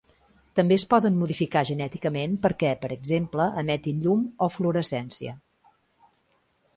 També 0.59 0.75
es 0.79 0.85
poden 0.93 1.17
modificar 1.23 1.61
genèticament 1.69 2.33
perquè, 2.45 2.71
per 2.85 2.91
exemple, 2.95 3.47
emetin 3.63 3.99
llum 4.07 4.23
o 4.47 4.49
fluorescència. 4.55 5.35